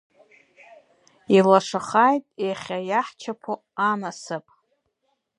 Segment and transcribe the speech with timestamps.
[1.35, 3.53] Илашахааит иахьа иаҳчаԥо
[3.89, 4.45] анасыԥ!